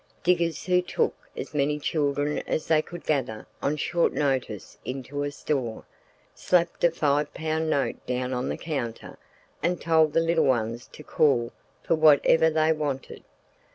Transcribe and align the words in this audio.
Diggers 0.23 0.65
who 0.65 0.81
took 0.81 1.13
as 1.37 1.53
many 1.53 1.77
children 1.77 2.39
as 2.47 2.65
they 2.65 2.81
could 2.81 3.05
gather 3.05 3.45
on 3.61 3.77
short 3.77 4.13
notice 4.13 4.79
into 4.83 5.21
a 5.21 5.29
store, 5.31 5.85
slapped 6.33 6.83
a 6.83 6.89
five 6.89 7.31
pound 7.35 7.69
note 7.69 8.03
down 8.07 8.33
on 8.33 8.49
the 8.49 8.57
counter 8.57 9.19
and 9.61 9.79
told 9.79 10.13
the 10.13 10.19
little 10.19 10.45
ones 10.45 10.87
to 10.87 11.03
call 11.03 11.51
for 11.83 11.93
whatever 11.93 12.49
they 12.49 12.71
wanted. 12.73 13.23